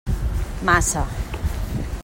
[0.65, 1.05] Massa.